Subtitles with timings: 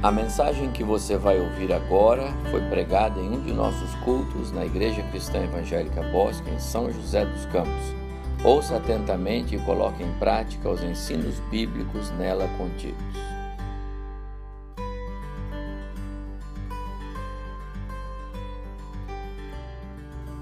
[0.00, 4.64] A mensagem que você vai ouvir agora foi pregada em um de nossos cultos na
[4.64, 7.96] Igreja Cristã Evangélica Bosque, em São José dos Campos.
[8.44, 12.96] Ouça atentamente e coloque em prática os ensinos bíblicos nela contidos.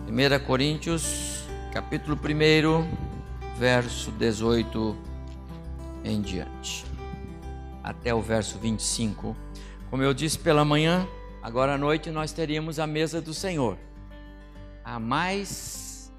[0.04, 4.94] Primeira Coríntios, capítulo 1, verso 18
[6.04, 6.84] em diante.
[7.82, 9.45] Até o verso 25
[9.90, 11.08] como eu disse pela manhã,
[11.42, 13.78] agora à noite nós teríamos a mesa do Senhor.
[14.84, 16.12] A mais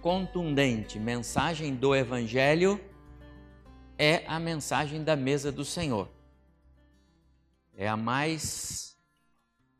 [0.00, 2.80] contundente mensagem do Evangelho
[3.98, 6.08] é a mensagem da mesa do Senhor.
[7.74, 8.96] É a mais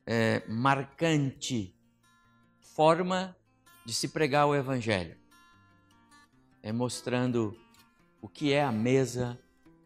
[0.07, 1.77] é, marcante
[2.75, 3.37] forma
[3.85, 5.17] de se pregar o Evangelho.
[6.63, 7.57] É mostrando
[8.21, 9.39] o que é a mesa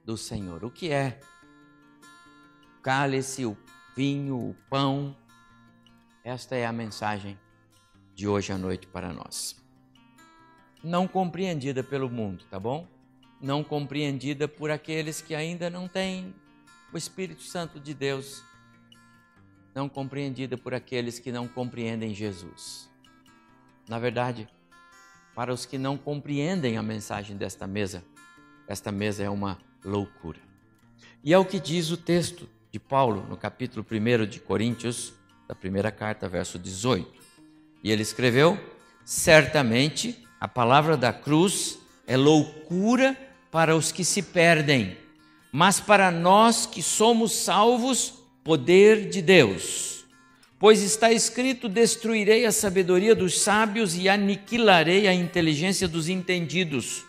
[0.04, 1.18] do Senhor, o que é
[2.86, 3.56] cálice, o
[3.96, 5.16] vinho, o pão.
[6.22, 7.36] Esta é a mensagem
[8.14, 9.60] de hoje à noite para nós.
[10.84, 12.86] Não compreendida pelo mundo, tá bom?
[13.40, 16.32] Não compreendida por aqueles que ainda não têm
[16.92, 18.40] o Espírito Santo de Deus.
[19.74, 22.88] Não compreendida por aqueles que não compreendem Jesus.
[23.88, 24.48] Na verdade,
[25.34, 28.04] para os que não compreendem a mensagem desta mesa,
[28.68, 30.38] esta mesa é uma loucura.
[31.24, 35.14] E é o que diz o texto de Paulo, no capítulo 1 de Coríntios,
[35.48, 37.10] da primeira carta, verso 18.
[37.82, 38.60] E ele escreveu:
[39.02, 43.16] Certamente a palavra da cruz é loucura
[43.50, 44.94] para os que se perdem,
[45.50, 48.12] mas para nós que somos salvos,
[48.44, 50.04] poder de Deus.
[50.58, 57.06] Pois está escrito: Destruirei a sabedoria dos sábios e aniquilarei a inteligência dos entendidos.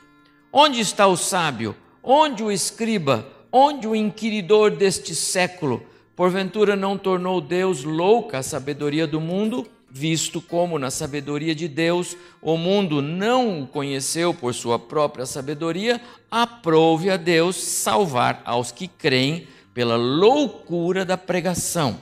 [0.49, 1.75] Onde está o sábio?
[2.02, 3.36] Onde o escriba?
[3.51, 5.81] Onde o inquiridor deste século,
[6.15, 12.17] porventura não tornou Deus louca a sabedoria do mundo, visto como na sabedoria de Deus
[12.41, 18.87] o mundo não o conheceu por sua própria sabedoria, aprove a Deus salvar aos que
[18.87, 21.99] creem pela loucura da pregação.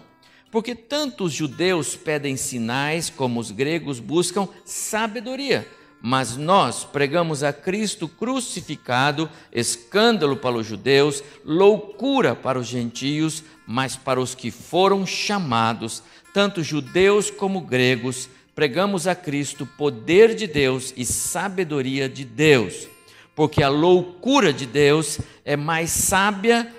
[0.51, 5.67] Porque tanto os judeus pedem sinais como os gregos buscam sabedoria
[6.07, 13.95] mas nós pregamos a Cristo crucificado, escândalo para os judeus, loucura para os gentios, mas
[13.95, 20.93] para os que foram chamados, tanto judeus como gregos, pregamos a Cristo poder de Deus
[20.95, 22.87] e sabedoria de Deus,
[23.33, 26.71] porque a loucura de Deus é mais sábia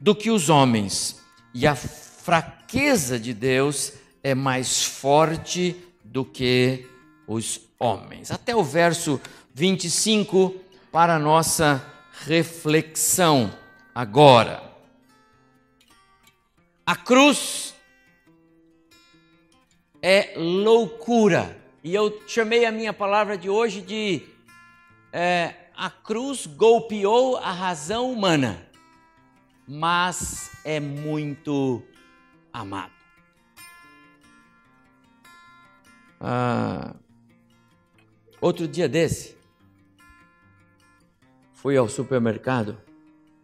[0.00, 1.20] do que os homens,
[1.52, 3.92] e a fraqueza de Deus
[4.22, 6.86] é mais forte do que
[7.26, 8.30] os homens.
[8.30, 9.20] Até o verso
[9.54, 10.54] 25
[10.90, 11.84] para a nossa
[12.26, 13.52] reflexão
[13.94, 14.62] agora.
[16.86, 17.74] A cruz
[20.02, 21.56] é loucura.
[21.82, 24.22] E eu chamei a minha palavra de hoje de
[25.12, 28.66] é, a cruz golpeou a razão humana,
[29.66, 31.82] mas é muito
[32.52, 32.92] amado.
[36.20, 36.94] Ah,
[38.44, 39.34] outro dia desse,
[41.54, 42.76] fui ao supermercado,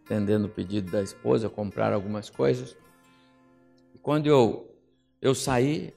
[0.05, 2.77] atendendo o pedido da esposa, comprar algumas coisas.
[3.95, 4.69] E quando eu,
[5.19, 5.91] eu saí,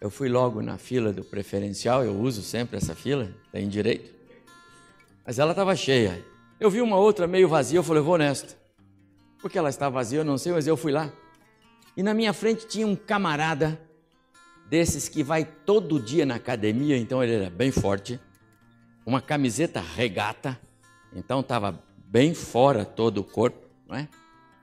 [0.00, 4.12] eu fui logo na fila do preferencial, eu uso sempre essa fila, tem direito.
[5.24, 6.20] Mas ela estava cheia.
[6.58, 8.58] Eu vi uma outra meio vazia, eu falei, vou nesta.
[9.40, 11.12] Porque ela estava vazia, eu não sei, mas eu fui lá.
[11.96, 13.80] E na minha frente tinha um camarada
[14.68, 18.18] desses que vai todo dia na academia, então ele era bem forte,
[19.10, 20.56] uma camiseta regata,
[21.12, 24.08] então estava bem fora todo o corpo, não é?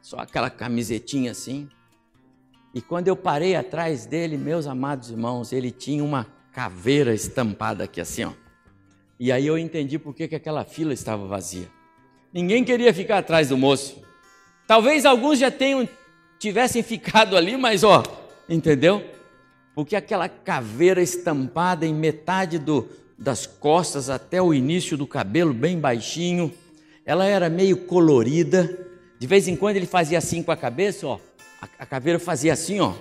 [0.01, 1.69] Só aquela camisetinha assim.
[2.73, 7.99] E quando eu parei atrás dele, meus amados irmãos, ele tinha uma caveira estampada aqui
[7.99, 8.31] assim, ó.
[9.19, 11.69] E aí eu entendi por que, que aquela fila estava vazia.
[12.31, 14.01] Ninguém queria ficar atrás do moço.
[14.65, 15.89] Talvez alguns já tenham
[16.39, 18.01] tivessem ficado ali, mas ó,
[18.47, 19.03] entendeu?
[19.77, 25.79] porque aquela caveira estampada em metade do, das costas até o início do cabelo, bem
[25.79, 26.53] baixinho,
[27.05, 28.87] ela era meio colorida.
[29.17, 31.19] De vez em quando ele fazia assim com a cabeça, ó.
[31.79, 32.93] A, caveira fazia assim, ó.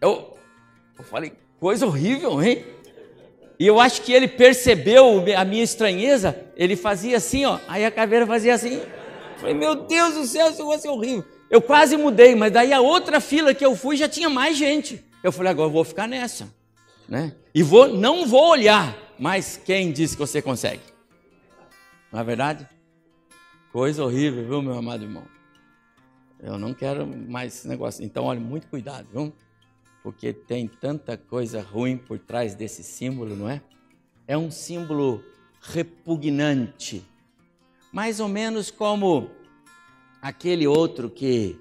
[0.00, 0.38] Eu,
[0.98, 2.64] eu falei, coisa horrível, hein?
[3.58, 7.58] E eu acho que ele percebeu a minha estranheza, ele fazia assim, ó.
[7.68, 8.76] Aí a caveira fazia assim.
[8.76, 11.24] Eu falei, meu Deus do céu, isso vai ser horrível.
[11.50, 15.04] Eu quase mudei, mas daí a outra fila que eu fui já tinha mais gente.
[15.22, 16.48] Eu falei, agora eu vou ficar nessa.
[17.10, 17.34] Né?
[17.52, 20.82] E vou, não vou olhar, mas quem disse que você consegue?
[22.12, 22.68] Não é verdade?
[23.72, 25.24] Coisa horrível, viu, meu amado irmão?
[26.38, 28.04] Eu não quero mais esse negócio.
[28.04, 29.32] Então, olha, muito cuidado, viu?
[30.04, 33.60] Porque tem tanta coisa ruim por trás desse símbolo, não é?
[34.26, 35.22] É um símbolo
[35.60, 37.04] repugnante.
[37.92, 39.30] Mais ou menos como
[40.22, 41.60] aquele outro que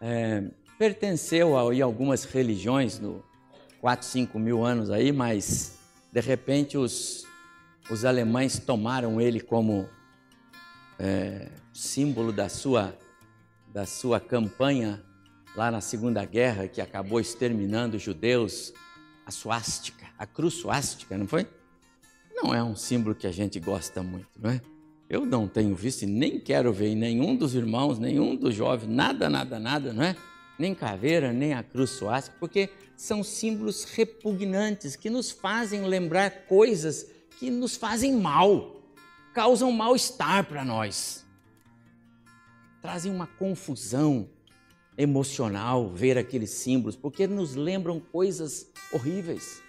[0.00, 0.44] é,
[0.78, 3.24] pertenceu a algumas religiões no
[3.84, 5.76] 4, 5 mil anos aí, mas
[6.10, 7.26] de repente os,
[7.90, 9.86] os alemães tomaram ele como
[10.98, 12.96] é, símbolo da sua,
[13.68, 15.04] da sua campanha
[15.54, 18.72] lá na Segunda Guerra, que acabou exterminando os judeus,
[19.26, 21.46] a suástica, a cruz suástica, não foi?
[22.34, 24.62] Não é um símbolo que a gente gosta muito, não é?
[25.10, 28.88] Eu não tenho visto e nem quero ver em nenhum dos irmãos, nenhum dos jovens,
[28.88, 30.16] nada, nada, nada, não é?
[30.58, 37.06] Nem caveira, nem a cruz suástica, porque são símbolos repugnantes que nos fazem lembrar coisas
[37.38, 38.80] que nos fazem mal,
[39.32, 41.24] causam mal-estar para nós.
[42.80, 44.28] Trazem uma confusão
[44.96, 49.60] emocional ver aqueles símbolos, porque nos lembram coisas horríveis.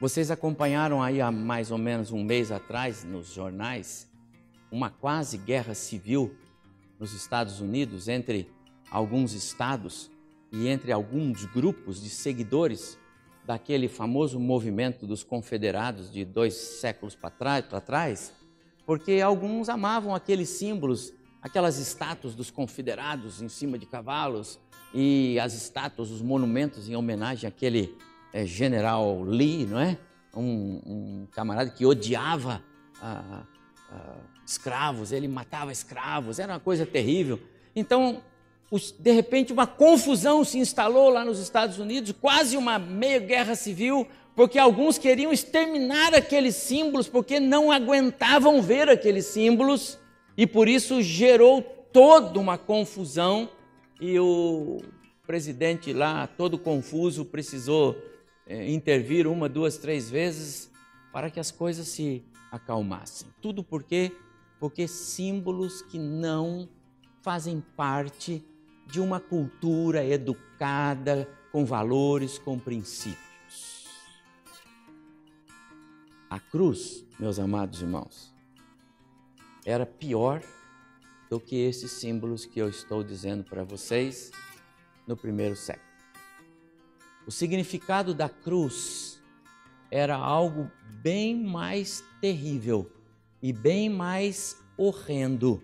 [0.00, 4.06] Vocês acompanharam aí há mais ou menos um mês atrás nos jornais
[4.70, 6.36] uma quase guerra civil
[6.98, 8.48] nos Estados Unidos entre
[8.90, 10.10] alguns estados
[10.52, 12.98] e entre alguns grupos de seguidores
[13.44, 18.32] daquele famoso movimento dos confederados de dois séculos para trás,
[18.84, 24.58] porque alguns amavam aqueles símbolos, aquelas estátuas dos confederados em cima de cavalos
[24.92, 27.96] e as estátuas, os monumentos em homenagem àquele
[28.32, 29.98] é, general Lee, não é?
[30.34, 32.62] Um, um camarada que odiava
[33.00, 33.44] ah,
[33.90, 37.40] ah, escravos, ele matava escravos, era uma coisa terrível.
[37.74, 38.22] Então,
[38.70, 43.54] os, de repente, uma confusão se instalou lá nos Estados Unidos, quase uma meia guerra
[43.54, 44.06] civil,
[44.36, 49.98] porque alguns queriam exterminar aqueles símbolos, porque não aguentavam ver aqueles símbolos,
[50.36, 51.62] e por isso gerou
[51.92, 53.48] toda uma confusão,
[54.00, 54.80] e o
[55.26, 57.96] presidente lá, todo confuso, precisou
[58.46, 60.70] é, intervir uma, duas, três vezes
[61.12, 62.22] para que as coisas se
[62.52, 63.28] acalmassem.
[63.40, 64.12] Tudo por quê?
[64.60, 66.68] Porque símbolos que não
[67.22, 68.44] fazem parte
[68.88, 73.86] de uma cultura educada, com valores, com princípios.
[76.30, 78.34] A cruz, meus amados irmãos,
[79.64, 80.42] era pior
[81.28, 84.30] do que esses símbolos que eu estou dizendo para vocês
[85.06, 85.86] no primeiro século.
[87.26, 89.22] O significado da cruz
[89.90, 90.70] era algo
[91.02, 92.90] bem mais terrível
[93.42, 95.62] e bem mais horrendo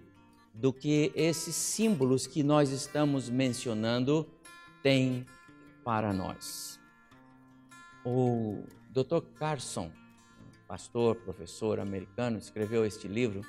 [0.55, 4.27] do que esses símbolos que nós estamos mencionando
[4.83, 5.27] têm
[5.83, 6.81] para nós.
[8.05, 9.21] O Dr.
[9.35, 9.91] Carson,
[10.69, 13.43] pastor, professor americano, escreveu este livro,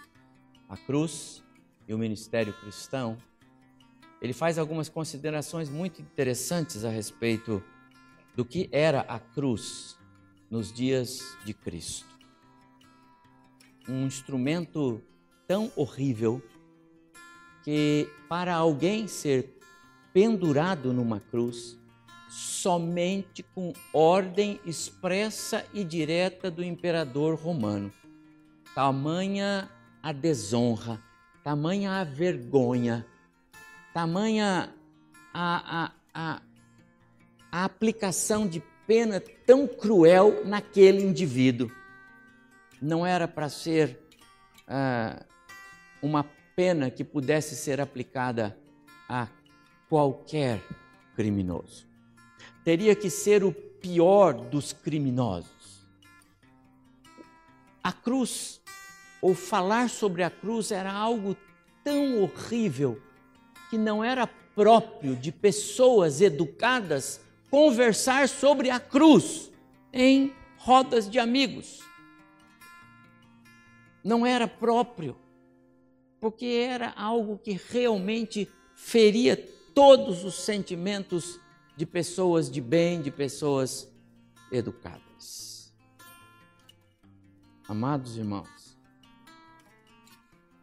[0.68, 1.44] A Cruz
[1.88, 3.18] e o Ministério Cristão.
[4.20, 7.64] Ele faz algumas considerações muito interessantes a respeito
[8.36, 9.96] do que era a cruz
[10.50, 12.08] nos dias de Cristo.
[13.88, 15.02] Um instrumento
[15.48, 16.42] tão horrível
[17.66, 19.60] que para alguém ser
[20.14, 21.78] pendurado numa cruz,
[22.30, 27.92] somente com ordem expressa e direta do imperador romano.
[28.74, 29.70] Tamanha
[30.02, 31.02] a desonra,
[31.44, 33.06] tamanha a vergonha,
[33.94, 34.74] tamanha
[35.34, 36.42] a, a, a
[37.56, 41.72] a aplicação de pena tão cruel naquele indivíduo.
[42.82, 43.98] Não era para ser
[44.68, 45.24] ah,
[46.02, 46.22] uma
[46.56, 48.58] pena que pudesse ser aplicada
[49.10, 49.28] a
[49.90, 50.62] qualquer
[51.16, 51.86] criminoso.
[52.64, 55.86] Teria que ser o pior dos criminosos.
[57.84, 58.62] A cruz,
[59.22, 61.36] ou falar sobre a cruz, era algo
[61.84, 63.00] tão horrível
[63.70, 67.22] que não era próprio de pessoas educadas
[67.52, 69.52] conversar sobre a cruz
[69.94, 71.82] em rodas de amigos.
[74.04, 75.16] Não era próprio,
[76.26, 79.38] porque era algo que realmente feria
[79.76, 81.40] todos os sentimentos
[81.78, 83.88] de pessoas de bem, de pessoas
[84.52, 85.72] educadas.
[87.68, 88.76] Amados irmãos,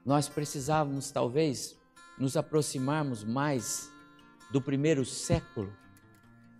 [0.05, 1.79] nós precisávamos talvez
[2.19, 3.89] nos aproximarmos mais
[4.51, 5.73] do primeiro século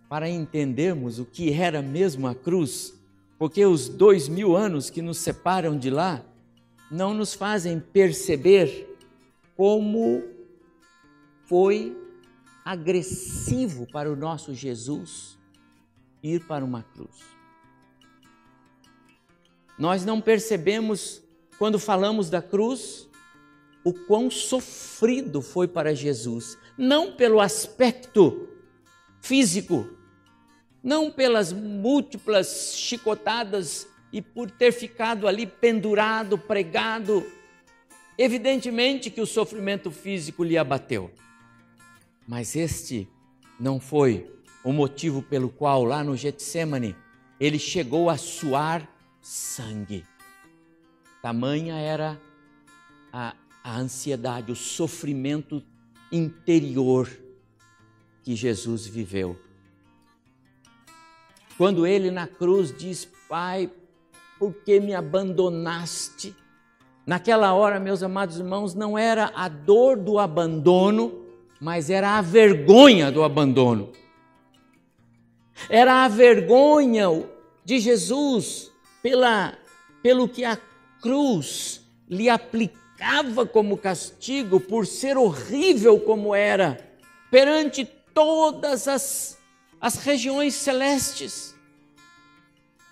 [0.07, 2.97] para entendermos o que era mesmo a cruz,
[3.37, 6.23] porque os dois mil anos que nos separam de lá
[6.89, 8.92] não nos fazem perceber
[9.55, 10.23] como
[11.45, 11.97] foi
[12.65, 15.37] agressivo para o nosso Jesus
[16.21, 17.19] ir para uma cruz.
[19.77, 21.21] Nós não percebemos
[21.57, 23.09] quando falamos da cruz
[23.83, 28.47] o quão sofrido foi para Jesus, não pelo aspecto
[29.19, 29.89] físico,
[30.81, 37.25] não pelas múltiplas chicotadas e por ter ficado ali pendurado, pregado.
[38.17, 41.11] Evidentemente que o sofrimento físico lhe abateu,
[42.27, 43.07] mas este
[43.59, 44.31] não foi
[44.63, 46.95] o motivo pelo qual lá no Getsemane
[47.39, 48.87] ele chegou a suar
[49.21, 50.05] sangue.
[51.21, 52.21] Tamanha era
[53.11, 55.63] a, a ansiedade, o sofrimento
[56.11, 57.09] interior
[58.21, 59.39] que Jesus viveu.
[61.57, 63.71] Quando ele na cruz diz: Pai,
[64.37, 66.35] por que me abandonaste?
[67.05, 71.25] Naquela hora, meus amados irmãos, não era a dor do abandono,
[71.59, 73.91] mas era a vergonha do abandono.
[75.69, 77.07] Era a vergonha
[77.65, 79.57] de Jesus pela,
[80.01, 80.57] pelo que a
[81.01, 86.89] cruz lhe aplicava como castigo por ser horrível como era
[87.29, 87.83] perante
[88.13, 89.37] todas as,
[89.81, 91.53] as regiões celestes.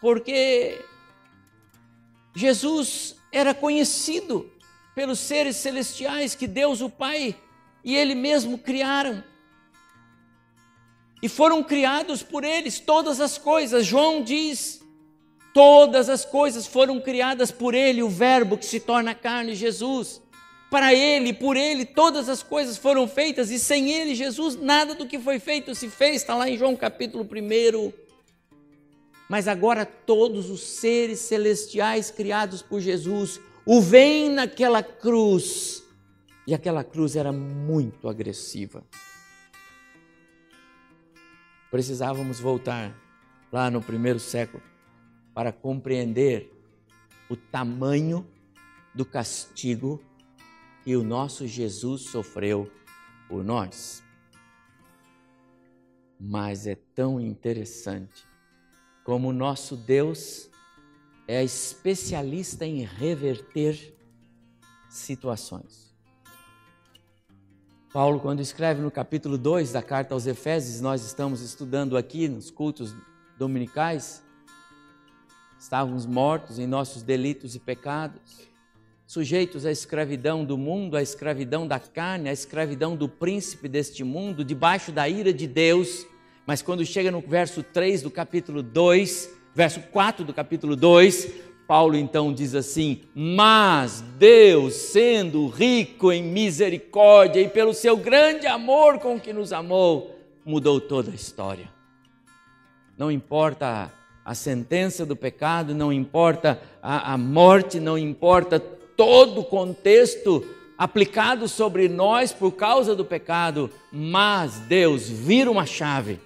[0.01, 0.83] Porque
[2.35, 4.51] Jesus era conhecido
[4.93, 7.35] pelos seres celestiais que Deus o Pai
[7.83, 9.23] e Ele mesmo criaram.
[11.21, 13.85] E foram criados por eles todas as coisas.
[13.85, 14.81] João diz
[15.53, 20.21] Todas as coisas foram criadas por Ele, o Verbo que se torna carne, Jesus.
[20.69, 25.05] Para Ele, por Ele, todas as coisas foram feitas, e sem Ele, Jesus, nada do
[25.05, 28.10] que foi feito se fez, está lá em João capítulo 1.
[29.31, 35.85] Mas agora todos os seres celestiais criados por Jesus o veem naquela cruz,
[36.45, 38.83] e aquela cruz era muito agressiva.
[41.69, 42.93] Precisávamos voltar
[43.53, 44.61] lá no primeiro século
[45.33, 46.51] para compreender
[47.29, 48.29] o tamanho
[48.93, 50.03] do castigo
[50.83, 52.69] que o nosso Jesus sofreu
[53.29, 54.03] por nós.
[56.19, 58.29] Mas é tão interessante
[59.03, 60.49] como o nosso Deus
[61.27, 63.95] é especialista em reverter
[64.89, 65.91] situações.
[67.93, 72.49] Paulo, quando escreve no capítulo 2 da carta aos Efésios, nós estamos estudando aqui nos
[72.49, 72.95] cultos
[73.37, 74.23] dominicais,
[75.61, 78.49] Estávamos mortos em nossos delitos e pecados,
[79.05, 84.43] sujeitos à escravidão do mundo, à escravidão da carne, à escravidão do príncipe deste mundo,
[84.43, 86.07] debaixo da ira de Deus.
[86.51, 91.31] Mas quando chega no verso 3 do capítulo 2, verso 4 do capítulo 2,
[91.65, 98.99] Paulo então diz assim: Mas Deus, sendo rico em misericórdia e pelo seu grande amor
[98.99, 101.69] com que nos amou, mudou toda a história.
[102.97, 103.89] Não importa
[104.25, 110.45] a sentença do pecado, não importa a, a morte, não importa todo o contexto
[110.77, 116.19] aplicado sobre nós por causa do pecado, mas Deus vira uma chave.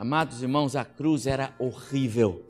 [0.00, 2.42] Amados irmãos, a cruz era horrível.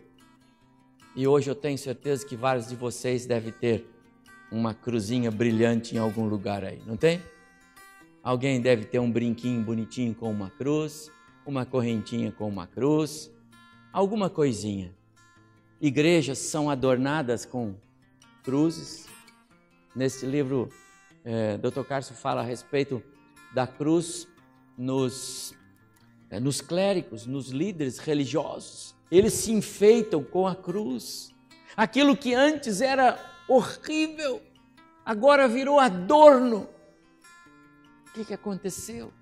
[1.16, 3.90] E hoje eu tenho certeza que vários de vocês devem ter
[4.52, 7.20] uma cruzinha brilhante em algum lugar aí, não tem?
[8.22, 11.10] Alguém deve ter um brinquinho bonitinho com uma cruz,
[11.44, 13.28] uma correntinha com uma cruz,
[13.92, 14.94] alguma coisinha.
[15.80, 17.74] Igrejas são adornadas com
[18.44, 19.08] cruzes.
[19.92, 20.68] Neste livro,
[21.24, 21.82] é, Dr.
[21.82, 23.02] Carso fala a respeito
[23.52, 24.28] da cruz
[24.78, 25.52] nos,
[26.38, 28.94] nos clérigos, nos líderes religiosos.
[29.10, 31.34] Eles se enfeitam com a cruz.
[31.76, 33.18] Aquilo que antes era
[33.48, 34.40] horrível,
[35.04, 36.68] agora virou adorno.
[38.06, 39.12] O que, que aconteceu?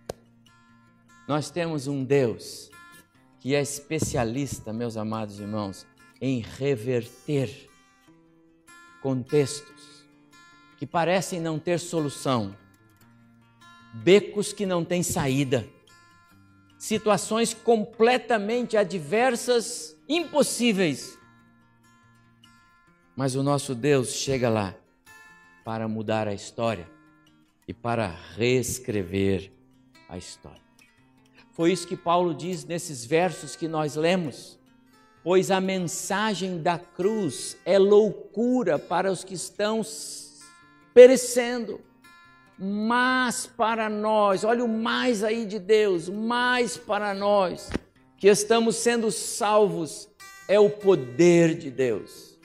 [1.27, 2.71] Nós temos um Deus
[3.41, 5.87] que é especialista, meus amados irmãos,
[6.21, 7.71] em reverter
[9.01, 10.05] contextos
[10.77, 12.57] que parecem não ter solução,
[13.93, 15.69] becos que não têm saída,
[16.79, 21.19] situações completamente adversas, impossíveis.
[23.17, 24.75] Mas o nosso Deus chega lá
[25.65, 26.89] para mudar a história
[27.67, 29.53] e para reescrever
[30.09, 30.63] a história.
[31.51, 34.57] Foi isso que Paulo diz nesses versos que nós lemos.
[35.25, 39.83] Pois a mensagem da cruz é loucura para os que estão
[40.95, 41.81] perecendo,
[42.59, 47.71] mas para nós, olha o mais aí de Deus, mais para nós
[48.17, 50.09] que estamos sendo salvos
[50.49, 52.37] é o poder de Deus.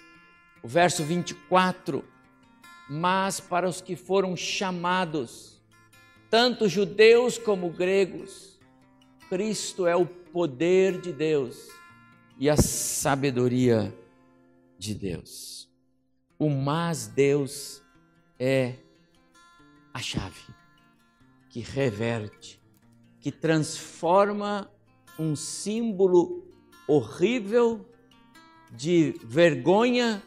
[0.61, 2.05] O verso 24,
[2.87, 5.59] mas para os que foram chamados,
[6.29, 8.59] tanto judeus como gregos,
[9.29, 11.69] Cristo é o poder de Deus
[12.37, 13.93] e a sabedoria
[14.77, 15.67] de Deus.
[16.37, 17.81] O mas Deus
[18.37, 18.75] é
[19.93, 20.41] a chave
[21.49, 22.59] que reverte,
[23.19, 24.69] que transforma
[25.19, 26.43] um símbolo
[26.87, 27.85] horrível
[28.71, 30.23] de vergonha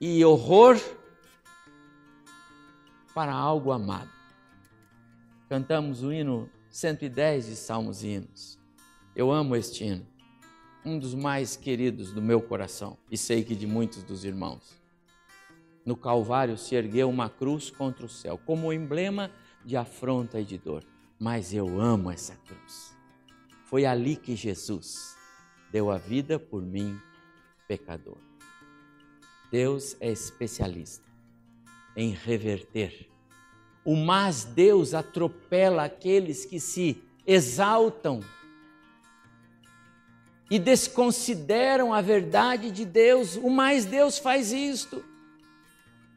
[0.00, 0.76] e horror
[3.14, 4.10] para algo amado.
[5.48, 8.58] Cantamos o hino 110 de Salmos e Hinos.
[9.14, 10.06] Eu amo este hino,
[10.84, 14.79] um dos mais queridos do meu coração e sei que de muitos dos irmãos.
[15.90, 19.28] No Calvário se ergueu uma cruz contra o céu, como emblema
[19.64, 20.84] de afronta e de dor.
[21.18, 22.96] Mas eu amo essa cruz.
[23.64, 25.16] Foi ali que Jesus
[25.72, 26.96] deu a vida por mim,
[27.66, 28.18] pecador.
[29.50, 31.04] Deus é especialista
[31.96, 33.10] em reverter.
[33.84, 38.20] O mas Deus atropela aqueles que se exaltam
[40.48, 43.34] e desconsideram a verdade de Deus.
[43.34, 45.09] O mais Deus faz isto.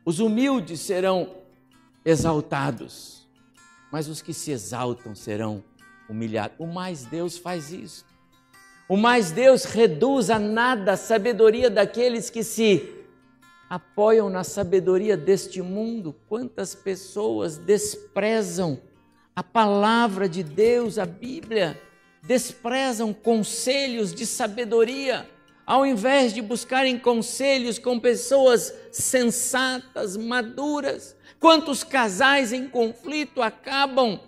[0.05, 1.36] Os humildes serão
[2.03, 3.27] exaltados,
[3.91, 5.63] mas os que se exaltam serão
[6.10, 6.57] humilhados.
[6.60, 8.05] O mais Deus faz isso.
[8.89, 13.03] O mais Deus reduz a nada a sabedoria daqueles que se
[13.69, 16.13] apoiam na sabedoria deste mundo.
[16.27, 18.79] Quantas pessoas desprezam
[19.36, 21.81] a palavra de Deus, a Bíblia,
[22.22, 25.27] desprezam conselhos de sabedoria,
[25.65, 31.15] ao invés de buscarem conselhos com pessoas sensatas, maduras.
[31.39, 34.20] Quantos casais em conflito acabam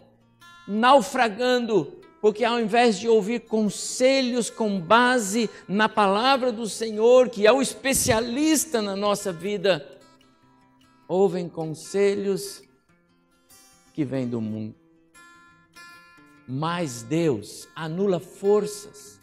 [0.68, 7.52] naufragando porque ao invés de ouvir conselhos com base na palavra do Senhor, que é
[7.52, 9.88] o especialista na nossa vida,
[11.08, 12.64] ouvem conselhos
[13.94, 14.74] que vêm do mundo.
[16.48, 19.15] Mas Deus anula forças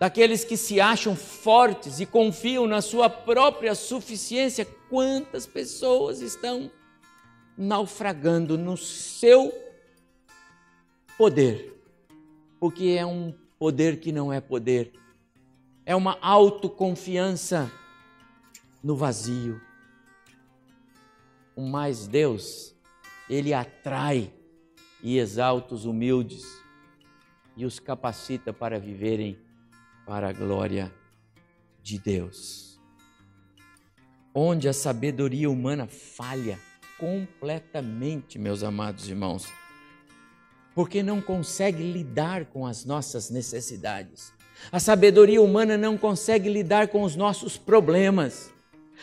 [0.00, 4.64] daqueles que se acham fortes e confiam na sua própria suficiência.
[4.88, 6.70] Quantas pessoas estão
[7.56, 9.52] naufragando no seu
[11.18, 11.78] poder,
[12.58, 14.90] porque é um poder que não é poder,
[15.84, 17.70] é uma autoconfiança
[18.82, 19.60] no vazio.
[21.54, 22.74] O mais Deus,
[23.28, 24.32] ele atrai
[25.02, 26.42] e exalta os humildes
[27.54, 29.38] e os capacita para viverem
[30.10, 30.92] para a glória
[31.84, 32.80] de Deus.
[34.34, 36.58] Onde a sabedoria humana falha
[36.98, 39.46] completamente, meus amados irmãos,
[40.74, 44.32] porque não consegue lidar com as nossas necessidades.
[44.72, 48.52] A sabedoria humana não consegue lidar com os nossos problemas.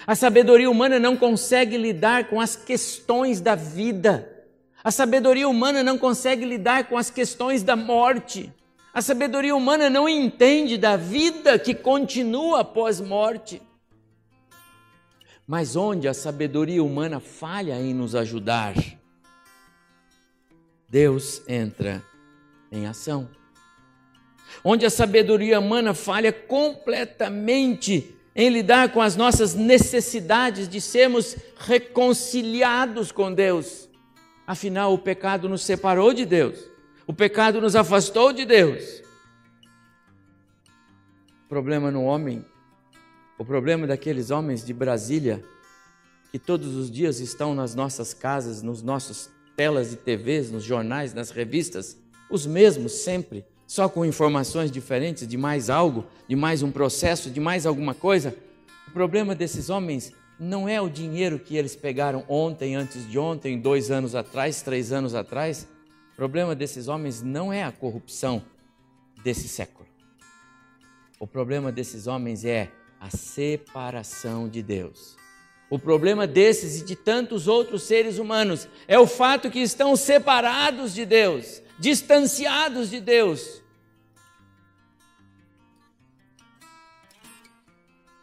[0.05, 4.45] A sabedoria humana não consegue lidar com as questões da vida.
[4.83, 8.53] A sabedoria humana não consegue lidar com as questões da morte.
[8.97, 13.61] A sabedoria humana não entende da vida que continua após morte.
[15.45, 18.73] Mas onde a sabedoria humana falha em nos ajudar,
[20.89, 22.03] Deus entra
[22.71, 23.29] em ação.
[24.63, 33.11] Onde a sabedoria humana falha completamente em lidar com as nossas necessidades de sermos reconciliados
[33.11, 33.87] com Deus.
[34.47, 36.76] Afinal, o pecado nos separou de Deus,
[37.07, 39.01] o pecado nos afastou de Deus.
[41.45, 42.45] O problema no homem,
[43.39, 45.41] o problema daqueles homens de Brasília,
[46.29, 51.13] que todos os dias estão nas nossas casas, nos nossos telas de TVs, nos jornais,
[51.13, 51.97] nas revistas,
[52.29, 57.39] os mesmos sempre, só com informações diferentes de mais algo, de mais um processo, de
[57.39, 58.35] mais alguma coisa.
[58.85, 63.57] O problema desses homens não é o dinheiro que eles pegaram ontem, antes de ontem,
[63.57, 65.65] dois anos atrás, três anos atrás.
[66.17, 68.43] Problema desses homens não é a corrupção
[69.23, 69.87] desse século.
[71.19, 75.15] O problema desses homens é a separação de Deus.
[75.69, 80.91] O problema desses e de tantos outros seres humanos é o fato que estão separados
[80.91, 83.61] de Deus, distanciados de Deus.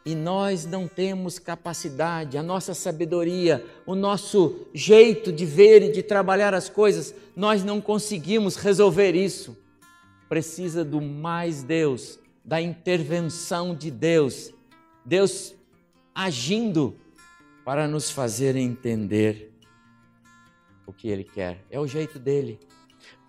[0.04, 6.02] E nós não temos capacidade, a nossa sabedoria, o nosso jeito de ver e de
[6.02, 9.56] trabalhar as coisas, nós não conseguimos resolver isso.
[10.28, 14.52] Precisa do mais Deus, da intervenção de Deus,
[15.04, 15.54] Deus
[16.14, 16.94] agindo
[17.64, 19.50] para nos fazer entender
[20.86, 21.64] o que Ele quer.
[21.70, 22.60] É o jeito dele.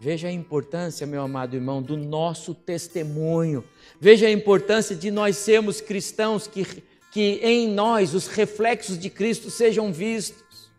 [0.06, 3.64] Veja a importância, meu amado irmão, do nosso testemunho.
[4.00, 9.50] Veja a importância de nós sermos cristãos, que, que em nós os reflexos de Cristo
[9.50, 10.70] sejam vistos.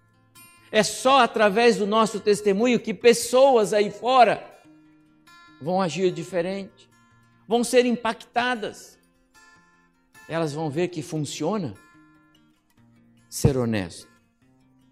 [0.70, 4.48] É só através do nosso testemunho que pessoas aí fora
[5.60, 6.88] vão agir diferente,
[7.48, 8.96] vão ser impactadas.
[10.28, 11.74] Elas vão ver que funciona
[13.28, 14.06] ser honesto.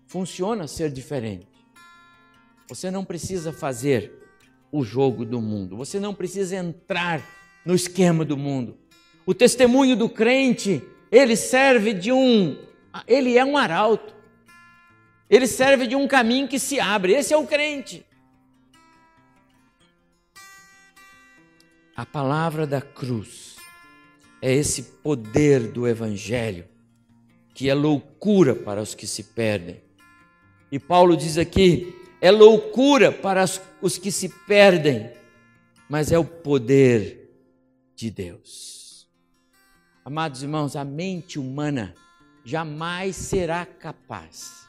[0.09, 1.47] Funciona ser diferente.
[2.67, 4.24] Você não precisa fazer
[4.77, 7.25] o jogo do mundo, você não precisa entrar
[7.65, 8.77] no esquema do mundo.
[9.25, 10.83] O testemunho do crente,
[11.13, 12.59] ele serve de um.
[13.07, 14.13] Ele é um arauto.
[15.31, 17.13] Ele serve de um caminho que se abre.
[17.13, 18.05] Esse é o crente.
[21.95, 23.55] A palavra da cruz
[24.43, 26.65] é esse poder do Evangelho
[27.55, 29.81] que é loucura para os que se perdem.
[30.73, 33.45] E Paulo diz aqui: é loucura para
[33.83, 35.11] os que se perdem,
[35.91, 37.31] mas é o poder
[37.95, 39.07] de Deus.
[40.03, 41.95] Amados irmãos, a mente humana
[42.43, 44.67] jamais será capaz,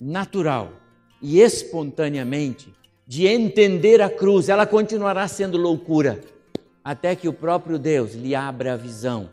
[0.00, 0.72] natural
[1.20, 2.72] e espontaneamente,
[3.04, 6.20] de entender a cruz, ela continuará sendo loucura,
[6.84, 9.28] até que o próprio Deus lhe abra a visão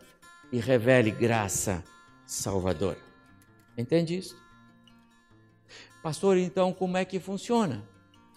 [0.51, 1.83] e revele graça
[2.25, 2.97] salvadora.
[3.77, 4.46] Entende isso?
[6.01, 7.83] Pastor, então como é que funciona?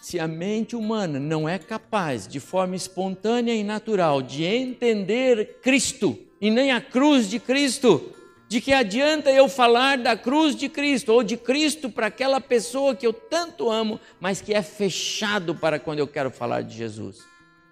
[0.01, 6.19] Se a mente humana não é capaz, de forma espontânea e natural, de entender Cristo
[6.41, 8.13] e nem a cruz de Cristo,
[8.49, 12.97] de que adianta eu falar da cruz de Cristo ou de Cristo para aquela pessoa
[12.97, 17.19] que eu tanto amo, mas que é fechado para quando eu quero falar de Jesus?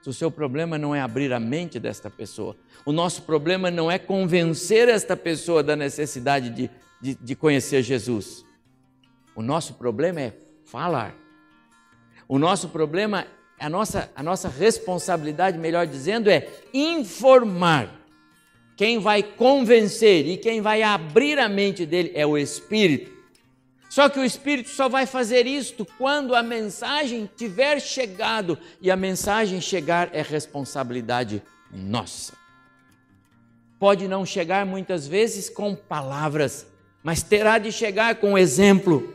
[0.07, 3.99] O seu problema não é abrir a mente desta pessoa, o nosso problema não é
[3.99, 8.48] convencer esta pessoa da necessidade de, de, de conhecer Jesus.
[9.39, 10.33] O nosso problema é
[10.65, 11.15] falar.
[12.27, 13.25] O nosso problema,
[13.57, 17.89] a nossa, a nossa responsabilidade, melhor dizendo, é informar
[18.77, 23.13] quem vai convencer e quem vai abrir a mente dele é o Espírito.
[23.89, 28.97] Só que o Espírito só vai fazer isto quando a mensagem tiver chegado e a
[28.97, 32.33] mensagem chegar é responsabilidade nossa.
[33.79, 36.67] Pode não chegar muitas vezes com palavras,
[37.05, 39.15] mas terá de chegar com exemplo,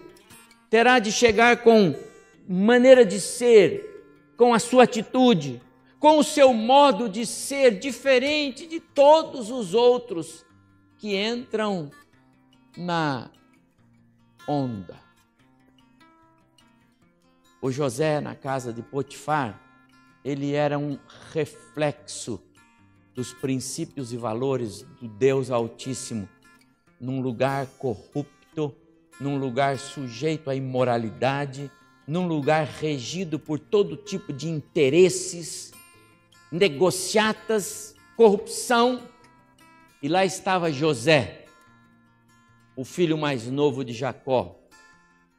[0.73, 1.93] terá de chegar com
[2.49, 5.61] maneira de ser, com a sua atitude,
[5.99, 10.43] com o seu modo de ser diferente de todos os outros
[10.97, 11.91] que entram
[12.75, 13.29] na
[14.47, 14.99] onda.
[17.61, 19.61] O José, na casa de Potifar,
[20.25, 20.97] ele era um
[21.31, 22.41] reflexo
[23.13, 26.27] dos princípios e valores do Deus Altíssimo,
[26.99, 28.42] num lugar corrupto,
[29.19, 31.71] num lugar sujeito à imoralidade,
[32.07, 35.71] num lugar regido por todo tipo de interesses
[36.51, 39.01] negociatas, corrupção.
[40.01, 41.45] E lá estava José,
[42.75, 44.59] o filho mais novo de Jacó,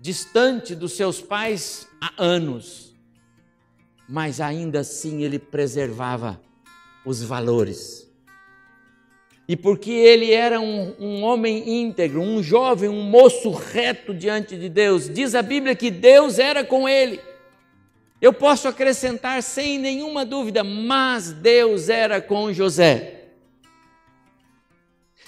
[0.00, 2.94] distante dos seus pais há anos,
[4.08, 6.40] mas ainda assim ele preservava
[7.04, 8.03] os valores.
[9.46, 14.68] E porque ele era um, um, homem íntegro, um jovem, um moço reto diante de
[14.70, 17.20] Deus, diz a Bíblia que Deus era com ele.
[18.20, 23.24] Eu posso acrescentar sem nenhuma dúvida, mas Deus era com José.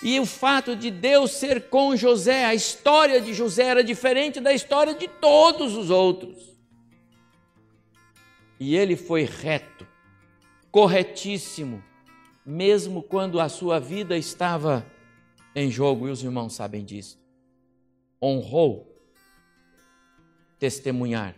[0.02, 4.52] E o fato de Deus ser com José, a história de José era diferente da
[4.52, 6.56] história de todos os outros.
[8.58, 9.86] E ele foi reto,
[10.70, 11.84] corretíssimo,
[12.46, 14.86] mesmo quando a sua vida estava
[15.52, 17.18] em jogo, e os irmãos sabem disso.
[18.22, 18.96] Honrou
[20.58, 21.34] testemunhar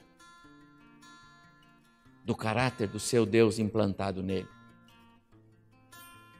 [2.24, 4.48] do caráter do seu Deus implantado nele.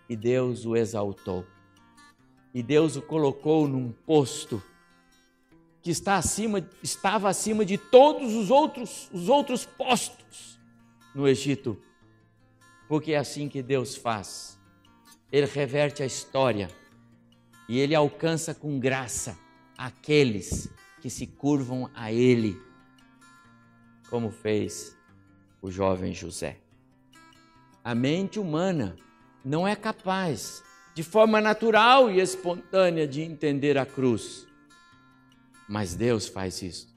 [0.07, 1.46] E Deus o exaltou.
[2.52, 4.62] E Deus o colocou num posto
[5.81, 10.59] que está acima, estava acima de todos os outros, os outros postos
[11.14, 11.81] no Egito.
[12.87, 14.57] Porque é assim que Deus faz.
[15.30, 16.70] Ele reverte a história
[17.68, 19.38] e ele alcança com graça
[19.76, 20.68] aqueles
[21.00, 22.60] que se curvam a ele,
[24.08, 24.96] como fez
[25.60, 26.58] o jovem José.
[27.84, 28.96] A mente humana
[29.44, 30.62] não é capaz,
[30.94, 34.46] de forma natural e espontânea, de entender a cruz.
[35.68, 36.88] Mas Deus faz isso.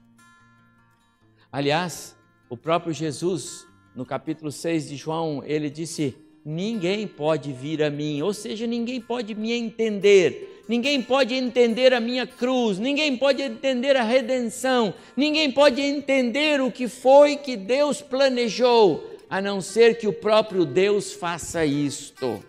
[1.50, 2.16] Aliás,
[2.48, 8.20] o próprio Jesus, no capítulo 6 de João, ele disse: Ninguém pode vir a mim,
[8.22, 13.96] ou seja, ninguém pode me entender ninguém pode entender a minha cruz, ninguém pode entender
[13.96, 20.06] a redenção, ninguém pode entender o que foi que Deus planejou, a não ser que
[20.06, 22.42] o próprio Deus faça isto.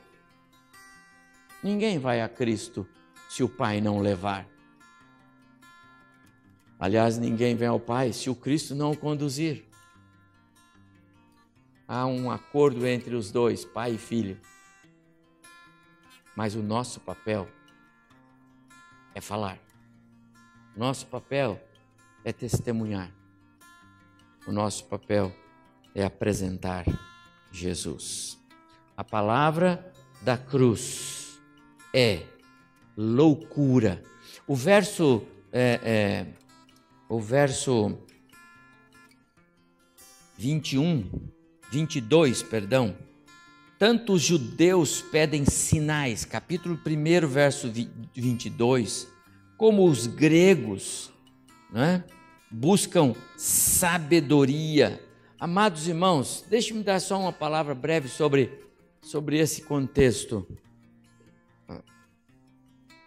[1.61, 2.87] Ninguém vai a Cristo
[3.29, 4.47] se o Pai não levar.
[6.79, 9.63] Aliás, ninguém vem ao Pai se o Cristo não o conduzir.
[11.87, 14.39] Há um acordo entre os dois, pai e filho.
[16.35, 17.47] Mas o nosso papel
[19.13, 19.59] é falar.
[20.75, 21.61] Nosso papel
[22.23, 23.11] é testemunhar.
[24.45, 25.33] o nosso papel
[25.95, 26.85] é apresentar
[27.51, 28.39] Jesus.
[28.97, 31.39] A palavra da cruz
[31.93, 32.23] é
[32.97, 34.03] loucura.
[34.47, 36.27] O verso, é, é,
[37.07, 37.97] o verso
[40.37, 41.09] 21,
[41.73, 42.95] 22, perdão.
[43.79, 47.67] Tanto os judeus pedem sinais, capítulo 1, verso
[48.13, 49.07] 22,
[49.57, 51.11] como os gregos
[51.71, 52.03] né,
[52.49, 55.01] buscam sabedoria.
[55.39, 58.51] Amados irmãos, deixe-me dar só uma palavra breve sobre,
[59.01, 60.47] sobre esse contexto.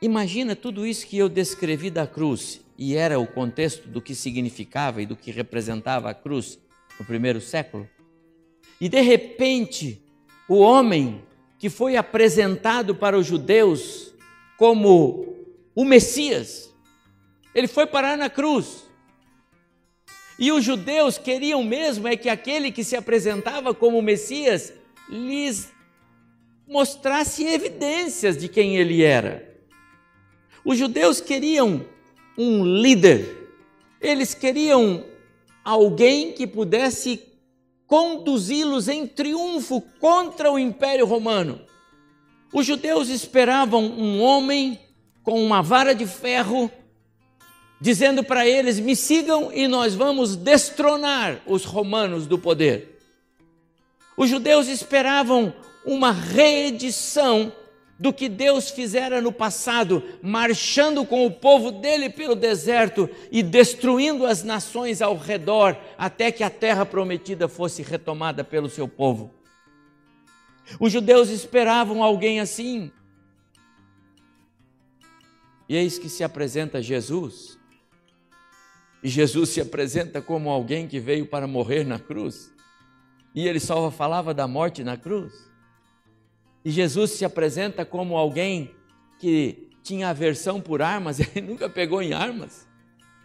[0.02, 5.00] Imagina tudo isso que eu descrevi da cruz, e era o contexto do que significava
[5.00, 6.58] e do que representava a cruz
[6.98, 7.88] no primeiro século.
[8.80, 10.02] E de repente,
[10.48, 11.22] o homem
[11.58, 14.14] que foi apresentado para os judeus
[14.58, 15.34] como
[15.74, 16.72] o Messias,
[17.54, 18.84] ele foi parar na cruz.
[20.38, 24.72] E os judeus queriam mesmo é que aquele que se apresentava como Messias
[25.08, 25.72] lhes
[26.68, 29.56] mostrasse evidências de quem ele era.
[30.64, 31.86] Os judeus queriam
[32.36, 33.48] um líder,
[34.00, 35.04] eles queriam
[35.64, 37.16] alguém que pudesse
[37.86, 41.60] conduzi-los em triunfo contra o Império Romano.
[42.52, 44.80] Os judeus esperavam um homem
[45.22, 46.70] com uma vara de ferro,
[47.80, 52.98] dizendo para eles: me sigam e nós vamos destronar os romanos do poder.
[54.16, 57.52] Os judeus esperavam uma reedição
[57.98, 64.26] do que Deus fizera no passado, marchando com o povo dele pelo deserto e destruindo
[64.26, 69.32] as nações ao redor, até que a terra prometida fosse retomada pelo seu povo.
[70.78, 72.90] Os judeus esperavam alguém assim.
[75.68, 77.58] E eis que se apresenta Jesus.
[79.02, 82.52] E Jesus se apresenta como alguém que veio para morrer na cruz.
[83.34, 85.32] E ele só falava da morte na cruz.
[86.66, 88.74] E Jesus se apresenta como alguém
[89.20, 92.66] que tinha aversão por armas, ele nunca pegou em armas.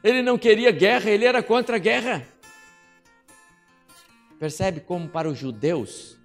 [0.03, 2.23] Ele não queria guerra, ele era contra a guerra.
[4.37, 6.19] Percebe como para os judeus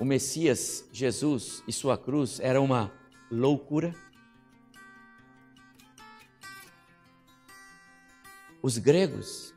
[0.00, 2.90] o Messias Jesus e sua cruz era uma
[3.30, 3.94] loucura?
[8.62, 9.54] Os gregos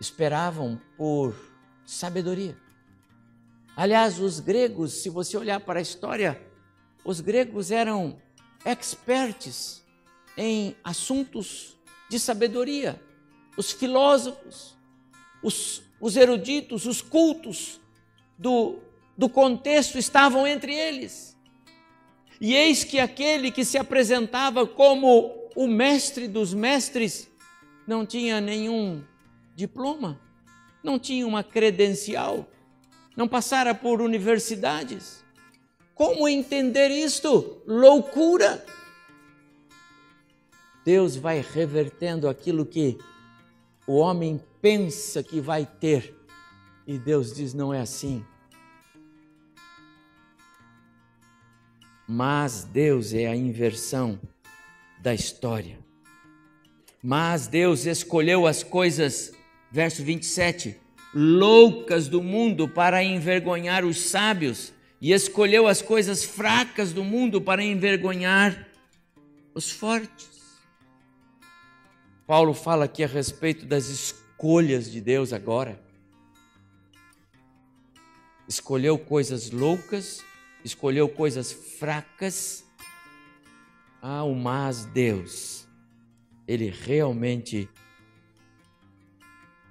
[0.00, 1.34] esperavam por
[1.84, 2.56] sabedoria.
[3.76, 6.40] Aliás, os gregos, se você olhar para a história,
[7.04, 8.16] os gregos eram
[8.64, 9.84] experts
[10.34, 11.76] em assuntos
[12.08, 12.98] de sabedoria.
[13.54, 14.74] Os filósofos,
[15.42, 17.78] os, os eruditos, os cultos
[18.38, 18.78] do,
[19.14, 21.36] do contexto estavam entre eles.
[22.40, 27.30] E eis que aquele que se apresentava como o mestre dos mestres
[27.86, 29.04] não tinha nenhum
[29.54, 30.18] diploma,
[30.82, 32.48] não tinha uma credencial
[33.16, 35.24] não passara por universidades.
[35.94, 37.62] Como entender isto?
[37.66, 38.64] Loucura!
[40.84, 42.98] Deus vai revertendo aquilo que
[43.86, 46.14] o homem pensa que vai ter,
[46.86, 48.24] e Deus diz: não é assim.
[52.06, 54.20] Mas Deus é a inversão
[55.00, 55.78] da história.
[57.02, 59.32] Mas Deus escolheu as coisas,
[59.72, 60.80] verso 27,
[61.18, 67.64] loucas do mundo para envergonhar os sábios, e escolheu as coisas fracas do mundo para
[67.64, 68.68] envergonhar
[69.54, 70.28] os fortes.
[72.26, 75.80] Paulo fala aqui a respeito das escolhas de Deus agora.
[78.46, 80.22] Escolheu coisas loucas,
[80.62, 82.62] escolheu coisas fracas.
[84.02, 85.66] Ah, o mas Deus,
[86.46, 87.68] ele realmente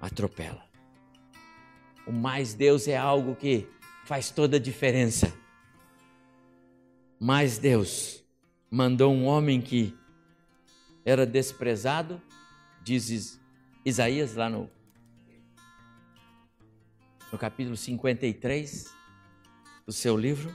[0.00, 0.65] atropela.
[2.06, 3.68] O mais Deus é algo que
[4.04, 5.32] faz toda a diferença.
[7.18, 8.24] Mais Deus
[8.70, 9.96] mandou um homem que
[11.04, 12.20] era desprezado,
[12.82, 13.40] diz
[13.84, 14.70] Isaías lá no,
[17.32, 18.92] no capítulo 53
[19.86, 20.54] do seu livro,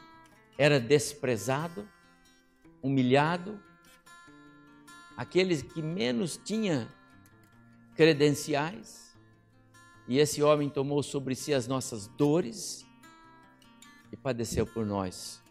[0.58, 1.88] era desprezado,
[2.82, 3.60] humilhado,
[5.18, 6.88] aqueles que menos tinha
[7.96, 9.01] credenciais,
[10.08, 12.86] e esse homem tomou sobre si as nossas dores
[14.12, 15.42] e padeceu por nós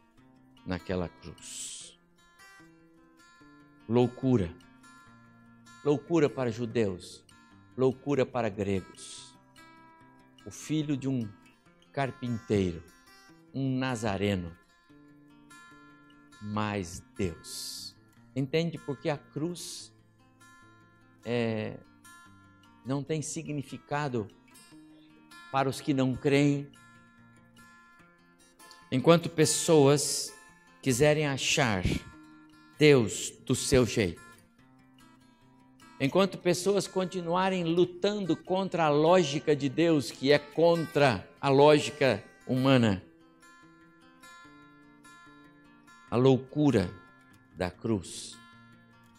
[0.67, 1.99] naquela cruz.
[3.89, 4.55] Loucura.
[5.83, 7.25] Loucura para judeus,
[7.75, 9.35] loucura para gregos.
[10.45, 11.27] O filho de um
[11.91, 12.83] carpinteiro,
[13.55, 14.55] um nazareno,
[16.43, 17.97] mas Deus.
[18.37, 19.91] Entende porque a cruz
[21.25, 21.79] é,
[22.85, 24.29] não tem significado
[25.51, 26.67] para os que não creem.
[28.91, 30.33] Enquanto pessoas
[30.83, 31.85] quiserem achar
[32.79, 34.23] Deus do seu jeito,
[36.01, 43.03] enquanto pessoas continuarem lutando contra a lógica de Deus, que é contra a lógica humana,
[46.11, 46.91] a loucura
[47.55, 48.37] da cruz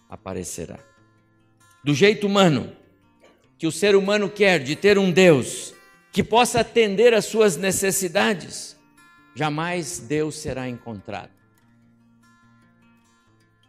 [0.10, 0.80] aparecerá.
[1.84, 2.76] Do jeito humano,
[3.58, 5.74] que o ser humano quer de ter um Deus
[6.12, 8.78] que possa atender às suas necessidades,
[9.34, 11.32] jamais Deus será encontrado.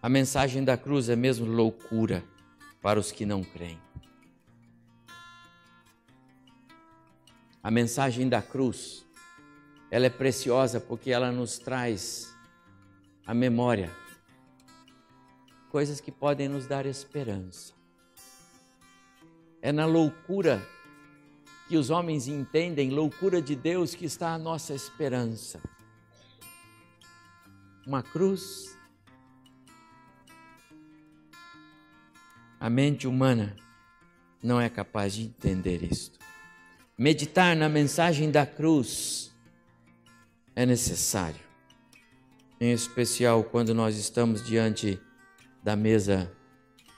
[0.03, 2.25] A mensagem da cruz é mesmo loucura
[2.81, 3.81] para os que não creem.
[7.63, 9.07] A mensagem da cruz,
[9.89, 12.35] ela é preciosa porque ela nos traz
[13.25, 13.89] a memória
[15.71, 17.73] coisas que podem nos dar esperança.
[19.63, 20.61] É na loucura
[21.73, 25.59] que os homens entendem, loucura de Deus, que está a nossa esperança.
[27.87, 28.77] Uma cruz.
[32.61, 33.57] A mente humana
[34.43, 36.19] não é capaz de entender isto.
[36.99, 39.33] Meditar na mensagem da cruz
[40.55, 41.41] é necessário,
[42.61, 45.01] em especial quando nós estamos diante
[45.63, 46.31] da mesa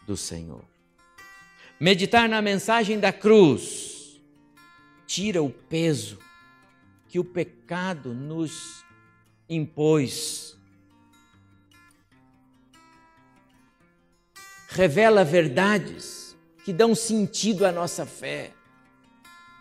[0.04, 0.64] do Senhor.
[1.78, 3.93] Meditar na mensagem da cruz
[5.06, 6.18] tira o peso
[7.08, 8.84] que o pecado nos
[9.48, 10.58] impôs.
[14.68, 18.52] Revela verdades que dão sentido à nossa fé.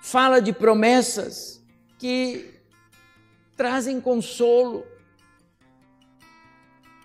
[0.01, 1.63] Fala de promessas
[1.99, 2.59] que
[3.55, 4.85] trazem consolo.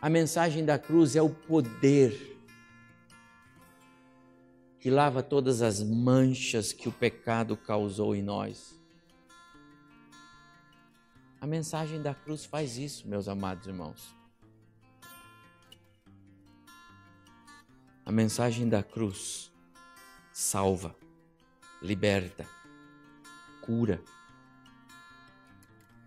[0.01, 2.38] A mensagem da cruz é o poder
[4.88, 8.81] que lava todas as manchas que o pecado causou em nós.
[11.38, 14.16] A mensagem da cruz faz isso, meus amados irmãos.
[18.03, 19.53] A mensagem da cruz
[20.33, 20.96] salva,
[21.83, 22.46] liberta,
[23.61, 24.03] cura.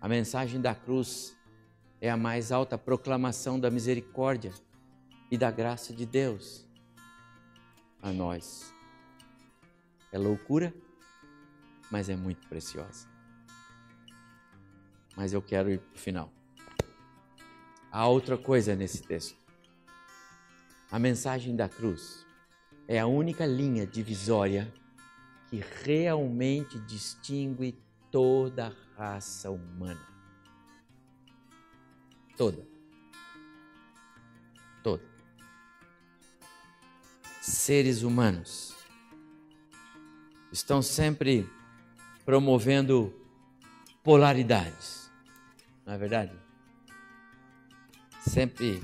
[0.00, 1.38] A mensagem da cruz
[2.00, 4.52] é a mais alta proclamação da misericórdia
[5.30, 6.66] e da graça de Deus
[8.02, 8.74] a nós.
[10.10, 10.74] É loucura,
[11.90, 13.08] mas é muito preciosa.
[15.16, 16.32] Mas eu quero ir para o final.
[17.90, 19.38] Há outra coisa nesse texto.
[20.90, 22.26] A mensagem da cruz
[22.88, 24.72] é a única linha divisória
[25.48, 27.78] que realmente distingue
[28.10, 30.06] toda a raça humana.
[32.36, 32.71] Toda.
[37.42, 38.72] Seres humanos
[40.52, 41.44] estão sempre
[42.24, 43.12] promovendo
[44.04, 45.10] polaridades,
[45.84, 46.32] não é verdade?
[48.20, 48.80] Sempre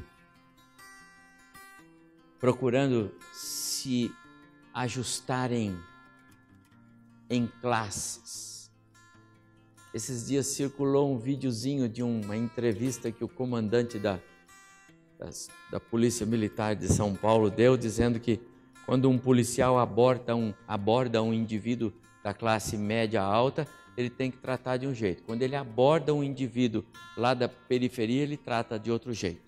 [2.41, 4.13] procurando se
[4.75, 5.79] ajustarem
[7.31, 8.73] em classes.
[9.95, 14.19] Esses dias circulou um videozinho de uma entrevista que o comandante da
[15.19, 18.41] das, da Polícia Militar de São Paulo deu, dizendo que
[18.87, 24.39] quando um policial aborda um, aborda um indivíduo da classe média alta, ele tem que
[24.39, 25.25] tratar de um jeito.
[25.25, 26.85] Quando ele aborda um indivíduo
[27.17, 29.43] lá da periferia, ele trata de outro jeito.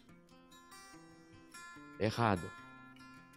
[1.99, 2.51] Errado.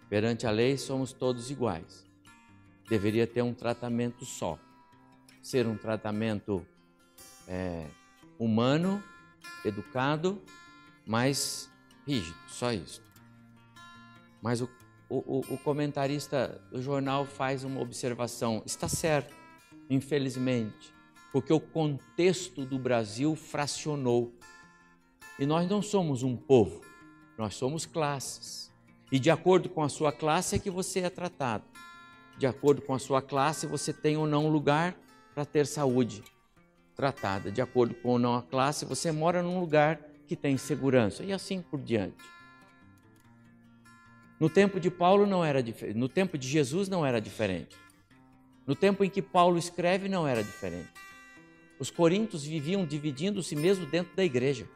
[0.09, 2.05] Perante a lei, somos todos iguais.
[2.89, 4.57] Deveria ter um tratamento só.
[5.41, 6.65] Ser um tratamento
[7.47, 7.85] é,
[8.39, 9.03] humano,
[9.63, 10.41] educado,
[11.05, 11.69] mas
[12.05, 13.01] rígido, só isso.
[14.41, 14.69] Mas o,
[15.09, 19.33] o, o comentarista do jornal faz uma observação: está certo,
[19.89, 20.93] infelizmente,
[21.31, 24.33] porque o contexto do Brasil fracionou.
[25.39, 26.81] E nós não somos um povo,
[27.37, 28.71] nós somos classes.
[29.11, 31.63] E de acordo com a sua classe é que você é tratado.
[32.37, 34.95] De acordo com a sua classe, você tem ou não lugar
[35.33, 36.23] para ter saúde
[36.95, 37.51] tratada.
[37.51, 39.99] De acordo com ou não a classe, você mora num lugar
[40.33, 42.23] que tem segurança, e assim por diante.
[44.39, 47.77] No tempo de Paulo não era diferente, no tempo de Jesus não era diferente.
[48.65, 50.89] No tempo em que Paulo escreve não era diferente.
[51.77, 54.67] Os coríntios viviam dividindo-se mesmo dentro da igreja.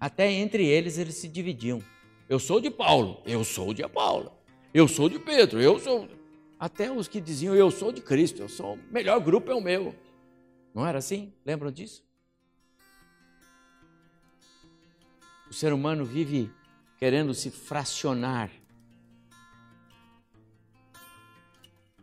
[0.00, 1.82] Até entre eles eles se dividiam.
[2.30, 4.32] Eu sou de Paulo, eu sou de Apolo.
[4.72, 6.08] Eu sou de Pedro, eu sou.
[6.58, 9.60] Até os que diziam eu sou de Cristo, eu sou o melhor grupo é o
[9.60, 9.94] meu.
[10.74, 11.34] Não era assim?
[11.44, 12.08] Lembram disso?
[15.50, 16.50] O ser humano vive
[16.96, 18.50] querendo se fracionar.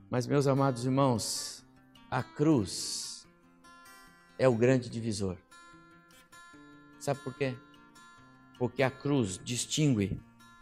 [0.09, 1.57] Mas, meus amados irmãos,
[2.09, 3.27] A cruz
[4.39, 5.37] é o grande divisor.
[6.97, 7.53] Sabe por quê?
[8.57, 10.17] Porque a cruz distingue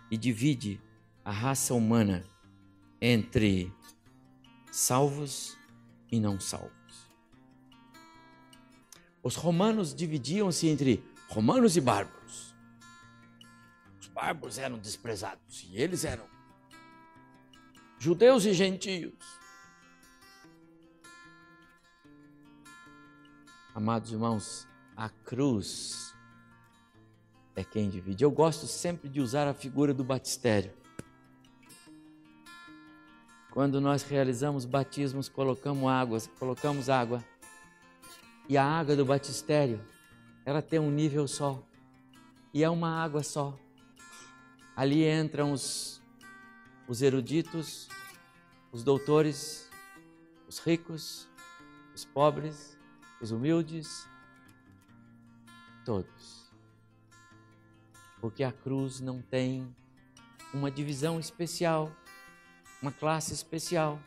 [0.10, 0.82] e divide
[1.24, 2.26] a raça humana
[3.00, 3.72] entre
[4.72, 5.56] salvos
[6.12, 6.72] e não salvos.
[9.22, 12.25] Os romanos dividiam-se entre romanos e bárbaros.
[14.26, 16.26] Os bárbaros eram desprezados e eles eram
[18.00, 19.14] judeus e gentios.
[23.76, 24.68] Amados irmãos,
[24.98, 26.16] a cruz
[27.56, 28.24] é quem divide.
[28.24, 30.74] Eu gosto sempre de usar a figura do batistério.
[33.52, 37.24] Quando nós realizamos batismos, colocamos água, colocamos água.
[38.50, 39.86] E a água do batistério,
[40.44, 41.62] ela tem um nível só.
[42.52, 43.56] E é uma água só.
[44.76, 46.02] Ali entram os,
[46.88, 47.88] os eruditos,
[48.72, 49.70] os doutores,
[50.48, 51.30] os ricos,
[51.94, 52.78] os pobres,
[53.22, 54.08] os humildes,
[55.86, 56.52] todos.
[58.20, 59.74] Porque a cruz não tem
[60.54, 61.96] uma divisão especial
[62.86, 64.00] uma classe especial,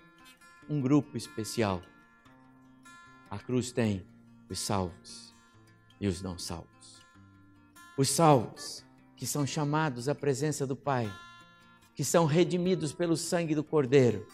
[0.68, 1.82] um grupo especial.
[3.28, 4.06] A cruz tem
[4.48, 5.34] os salvos
[6.00, 7.04] e os não salvos.
[7.96, 8.84] Os salvos,
[9.18, 11.12] que são chamados à presença do Pai,
[11.92, 14.24] que são redimidos pelo sangue do Cordeiro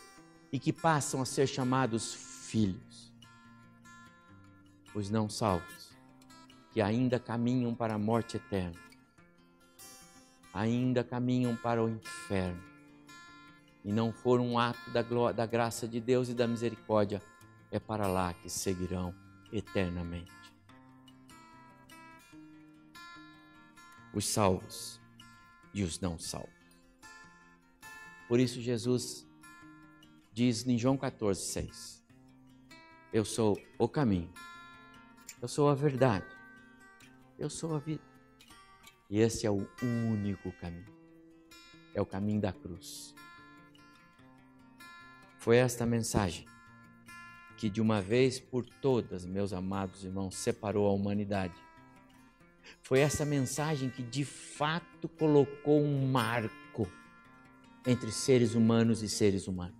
[0.52, 3.10] e que passam a ser chamados filhos.
[4.94, 5.88] Os não salvos,
[6.70, 8.78] que ainda caminham para a morte eterna,
[10.52, 12.62] ainda caminham para o inferno
[13.82, 17.22] e não for um ato da, glória, da graça de Deus e da misericórdia,
[17.70, 19.14] é para lá que seguirão
[19.50, 20.43] eternamente.
[24.14, 25.00] Os salvos
[25.72, 26.52] e os não salvos.
[28.28, 29.26] Por isso, Jesus
[30.32, 32.04] diz em João 14, 6:
[33.12, 34.32] Eu sou o caminho,
[35.42, 36.26] eu sou a verdade,
[37.38, 38.02] eu sou a vida.
[39.10, 40.94] E esse é o único caminho,
[41.94, 43.14] é o caminho da cruz.
[45.38, 46.46] Foi esta mensagem
[47.56, 51.54] que de uma vez por todas, meus amados irmãos, separou a humanidade.
[52.84, 56.86] Foi essa mensagem que de fato colocou um marco
[57.86, 59.74] entre seres humanos e seres humanos.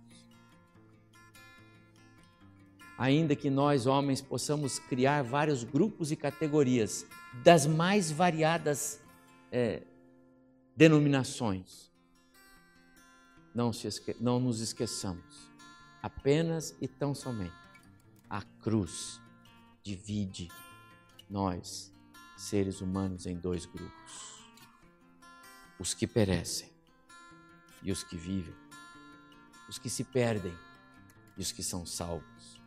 [2.97, 7.05] Ainda que nós, homens, possamos criar vários grupos e categorias
[7.43, 8.99] das mais variadas
[9.51, 9.83] é,
[10.75, 11.91] denominações,
[13.53, 14.15] não, esque...
[14.19, 15.51] não nos esqueçamos
[16.01, 17.53] apenas e tão somente
[18.27, 19.21] a cruz
[19.83, 20.49] divide
[21.29, 21.93] nós,
[22.35, 24.45] seres humanos, em dois grupos:
[25.79, 26.69] os que perecem
[27.81, 28.55] e os que vivem,
[29.69, 30.53] os que se perdem
[31.37, 32.61] e os que são salvos,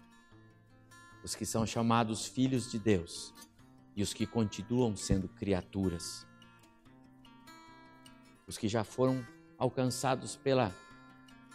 [1.23, 3.35] os que são chamados filhos de Deus
[3.97, 6.27] e os que continuam sendo criaturas,
[8.47, 9.27] os que já foram
[9.59, 10.73] alcançados pela,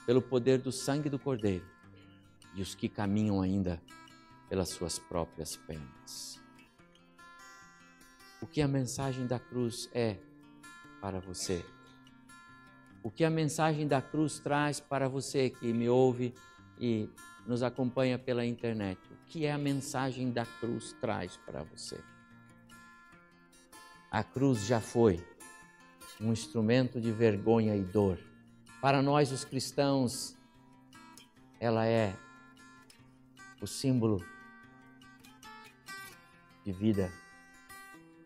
[0.05, 1.65] pelo poder do sangue do Cordeiro
[2.53, 3.81] e os que caminham ainda
[4.49, 6.42] pelas suas próprias pernas.
[8.43, 10.17] O que a mensagem da cruz é
[10.99, 11.65] para você?
[13.01, 16.33] O que a mensagem da cruz traz para você que me ouve
[16.77, 17.09] e
[17.47, 18.99] nos acompanha pela internet?
[19.13, 21.97] O que é a mensagem da cruz traz para você?
[24.11, 25.25] A cruz já foi
[26.19, 28.19] um instrumento de vergonha e dor.
[28.81, 30.37] Para nós, os cristãos,
[31.61, 32.13] ela é
[33.61, 34.21] o símbolo
[36.65, 37.22] de vida.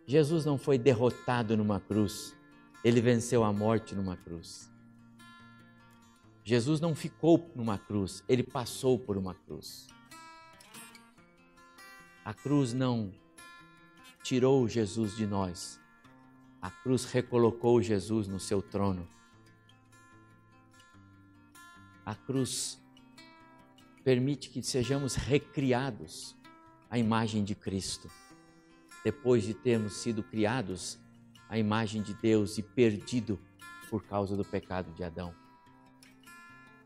[0.07, 2.33] Jesus não foi derrotado numa cruz,
[2.81, 4.71] ele venceu a morte numa cruz.
[6.45, 9.85] Jesus não ficou numa cruz, ele passou por uma cruz.
[12.23, 13.13] A cruz não
[14.23, 15.77] tirou Jesus de nós,
[16.61, 19.05] a cruz recolocou Jesus no seu trono.
[22.05, 22.81] A cruz
[24.05, 26.33] permite que sejamos recriados
[26.89, 28.09] à imagem de Cristo,
[29.07, 30.99] depois de termos sido criados
[31.47, 33.39] à imagem de Deus e perdido
[33.89, 35.33] por causa do pecado de Adão.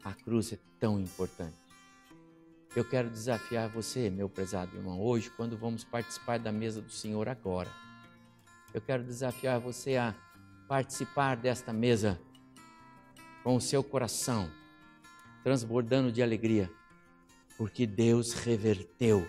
[0.04, 1.58] A cruz é tão importante.
[2.76, 7.28] Eu quero desafiar você, meu prezado irmão, hoje, quando vamos participar da mesa do Senhor
[7.28, 7.72] agora.
[8.72, 10.14] Eu quero desafiar você a
[10.68, 12.22] participar desta mesa
[13.44, 14.48] com o seu coração
[15.44, 16.72] transbordando de alegria
[17.58, 19.28] porque Deus reverteu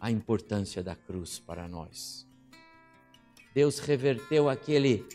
[0.00, 2.26] a importância da cruz para nós.
[3.54, 5.06] Deus reverteu aquele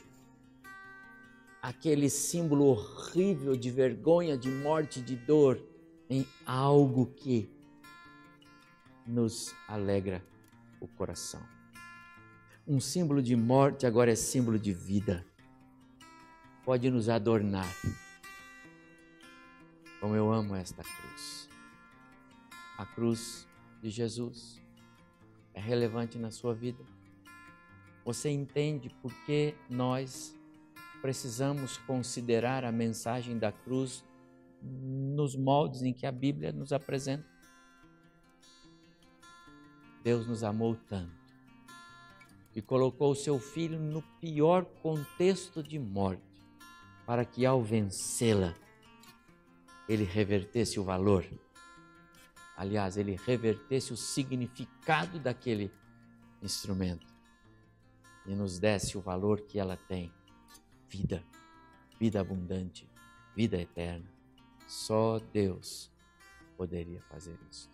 [1.62, 5.62] aquele símbolo horrível de vergonha, de morte, de dor
[6.10, 7.48] em algo que
[9.06, 10.26] nos alegra
[10.80, 11.42] o coração.
[12.68, 15.26] Um símbolo de morte agora é símbolo de vida.
[16.64, 17.72] Pode nos adornar.
[20.00, 21.50] Como eu amo esta cruz.
[22.78, 23.48] A cruz
[23.82, 24.61] de Jesus
[25.54, 26.84] é relevante na sua vida.
[28.06, 30.36] Você entende por que nós
[31.02, 34.04] precisamos considerar a mensagem da cruz
[34.62, 37.26] nos moldes em que a Bíblia nos apresenta?
[40.04, 41.22] Deus nos amou tanto
[42.56, 46.22] e colocou o seu filho no pior contexto de morte,
[47.06, 48.54] para que ao vencê-la,
[49.88, 51.26] ele revertesse o valor.
[52.56, 55.72] Aliás, ele revertesse o significado daquele
[56.42, 57.08] instrumento
[58.26, 60.14] e nos desse o valor que ela tem:
[60.88, 61.24] vida,
[62.00, 62.90] vida abundante,
[63.36, 64.06] vida eterna.
[64.68, 65.92] Só Deus
[66.56, 67.70] poderia fazer isso.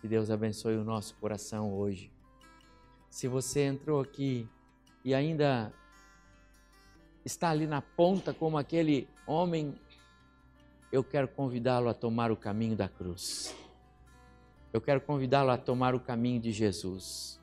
[0.00, 2.12] Que Deus abençoe o nosso coração hoje.
[3.10, 4.48] Se você entrou aqui
[5.04, 5.72] e ainda
[7.24, 9.74] está ali na ponta como aquele homem,
[10.96, 13.54] eu quero convidá-lo a tomar o caminho da cruz.
[14.72, 17.38] Eu quero convidá-lo a tomar o caminho de Jesus.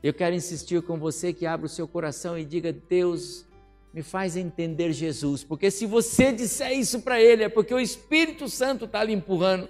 [0.00, 3.44] Eu quero insistir com você que abra o seu coração e diga: Deus,
[3.92, 5.42] me faz entender Jesus.
[5.42, 9.68] Porque se você disser isso para Ele, é porque o Espírito Santo está lhe empurrando.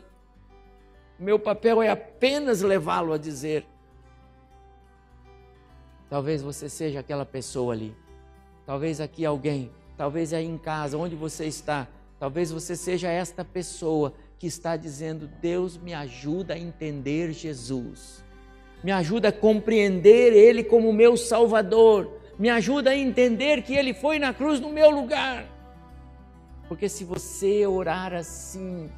[1.19, 3.67] Meu papel é apenas levá-lo a dizer.
[6.11, 7.97] Talvez você seja aquela pessoa ali.
[8.67, 9.71] Talvez aqui alguém.
[9.97, 11.89] Talvez aí em casa, onde você está.
[12.19, 18.25] Talvez você seja esta pessoa que está dizendo: Deus me ajuda a entender Jesus.
[18.83, 22.19] Me ajuda a compreender Ele como meu Salvador.
[22.39, 25.47] Me ajuda a entender que Ele foi na cruz no meu lugar.
[26.69, 28.91] Porque se você orar assim,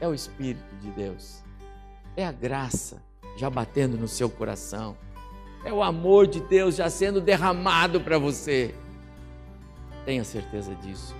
[0.00, 1.42] é o Espírito de Deus,
[2.16, 3.02] é a graça
[3.36, 4.96] já batendo no seu coração,
[5.64, 8.74] é o amor de Deus já sendo derramado para você.
[10.04, 11.14] Tenha certeza disso.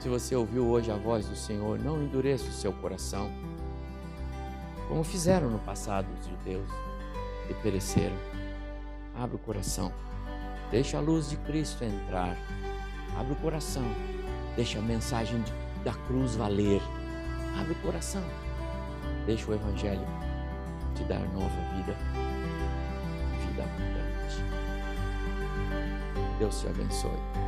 [0.00, 3.30] Se você ouviu hoje a voz do Senhor, não endureça o seu coração,
[4.88, 6.68] como fizeram no passado os judeus
[7.50, 8.16] e pereceram.
[9.14, 9.92] Abra o coração,
[10.70, 12.36] deixa a luz de Cristo entrar.
[13.18, 13.84] Abre o coração,
[14.54, 15.42] deixa a mensagem
[15.84, 16.80] da cruz valer.
[17.58, 18.22] Abre o coração.
[19.26, 20.06] Deixa o Evangelho
[20.94, 21.94] te dar nova vida,
[26.38, 27.47] Deus te abençoe.